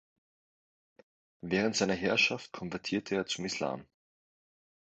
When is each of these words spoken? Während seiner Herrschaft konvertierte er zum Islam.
Während 1.41 1.75
seiner 1.75 1.93
Herrschaft 1.93 2.51
konvertierte 2.53 3.13
er 3.13 3.27
zum 3.27 3.45
Islam. 3.45 3.85